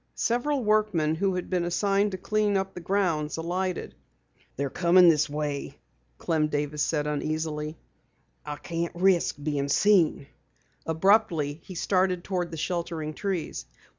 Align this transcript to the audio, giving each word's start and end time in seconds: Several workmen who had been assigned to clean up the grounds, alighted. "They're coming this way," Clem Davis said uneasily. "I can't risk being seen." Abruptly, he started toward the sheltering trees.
Several 0.15 0.63
workmen 0.63 1.13
who 1.13 1.35
had 1.35 1.47
been 1.47 1.63
assigned 1.63 2.09
to 2.13 2.17
clean 2.17 2.57
up 2.57 2.73
the 2.73 2.79
grounds, 2.79 3.37
alighted. 3.37 3.93
"They're 4.55 4.71
coming 4.71 5.09
this 5.09 5.29
way," 5.29 5.77
Clem 6.17 6.47
Davis 6.47 6.81
said 6.81 7.05
uneasily. 7.05 7.77
"I 8.43 8.55
can't 8.55 8.95
risk 8.95 9.35
being 9.43 9.69
seen." 9.69 10.25
Abruptly, 10.87 11.61
he 11.63 11.75
started 11.75 12.23
toward 12.23 12.49
the 12.49 12.57
sheltering 12.57 13.13
trees. 13.13 13.67